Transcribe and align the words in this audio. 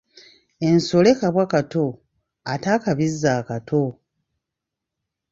Ensole 0.69 1.11
kabwa 1.19 1.45
kato 1.53 1.85
ate 2.51 2.67
akabizzi 2.77 3.27
akato? 3.37 3.83